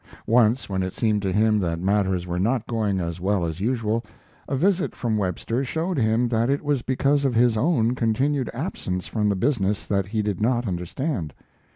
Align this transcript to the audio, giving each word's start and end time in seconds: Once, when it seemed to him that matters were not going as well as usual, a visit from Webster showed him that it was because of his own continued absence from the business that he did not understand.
Once, 0.25 0.67
when 0.67 0.81
it 0.81 0.93
seemed 0.95 1.21
to 1.21 1.31
him 1.31 1.59
that 1.59 1.79
matters 1.79 2.25
were 2.25 2.39
not 2.39 2.65
going 2.65 2.99
as 2.99 3.19
well 3.21 3.45
as 3.45 3.59
usual, 3.59 4.03
a 4.49 4.55
visit 4.55 4.95
from 4.95 5.15
Webster 5.15 5.63
showed 5.63 5.99
him 5.99 6.27
that 6.29 6.49
it 6.49 6.63
was 6.63 6.81
because 6.81 7.23
of 7.23 7.35
his 7.35 7.55
own 7.55 7.93
continued 7.93 8.49
absence 8.51 9.05
from 9.05 9.29
the 9.29 9.35
business 9.35 9.85
that 9.85 10.07
he 10.07 10.23
did 10.23 10.41
not 10.41 10.67
understand. 10.67 11.35